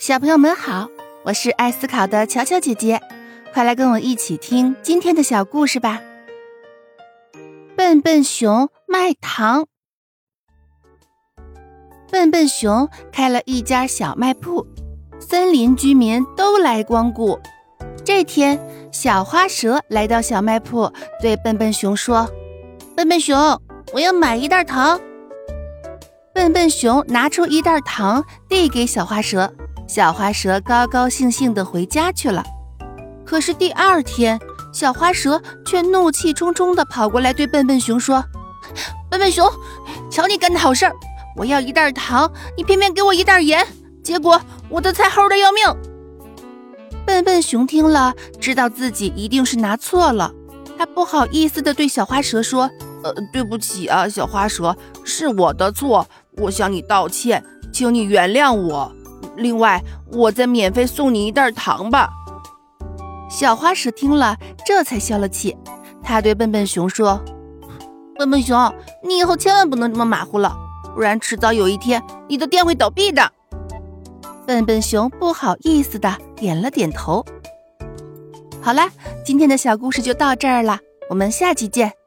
[0.00, 0.88] 小朋友们好，
[1.24, 2.98] 我是爱思考的巧巧姐姐，
[3.52, 6.00] 快来跟我一起听今天的小故事吧。
[7.76, 9.66] 笨笨熊卖糖。
[12.10, 14.66] 笨笨熊开了一家小卖铺，
[15.18, 17.38] 森林居民都来光顾。
[18.02, 18.58] 这天，
[18.90, 20.90] 小花蛇来到小卖铺，
[21.20, 22.26] 对笨笨熊说
[22.96, 23.36] ：“笨笨熊，
[23.92, 24.98] 我要买一袋糖。”
[26.32, 29.52] 笨笨熊拿出一袋糖，递给小花蛇。
[29.92, 32.44] 小花蛇高高兴兴地回家去了。
[33.26, 34.38] 可是第二天，
[34.72, 38.24] 小花蛇却怒气冲冲地跑过来，对笨笨熊说
[39.10, 39.50] ：“笨笨熊，
[40.08, 40.92] 瞧你干的好事儿！
[41.36, 43.66] 我要一袋糖，你偏偏给我一袋盐，
[44.00, 45.64] 结果我的菜齁的要命。”
[47.04, 50.32] 笨笨熊听了，知道自己一定是拿错了，
[50.78, 52.70] 他不好意思地对小花蛇说
[53.02, 58.92] ：“呃，对不起啊，小花蛇，是我的错，我向你道歉，请你原谅我。”
[59.36, 62.10] 另外，我再免费送你一袋糖吧。
[63.30, 65.56] 小花蛇听了，这才消了气。
[66.02, 67.22] 他对笨笨熊说
[68.18, 70.56] ：“笨笨熊，你以后千万不能这么马虎了，
[70.94, 73.30] 不然迟早有一天你的店会倒闭的。”
[74.46, 77.24] 笨笨熊不好意思的点了点头。
[78.60, 78.90] 好啦，
[79.24, 81.99] 今天的小故事就到这儿了，我们下期见。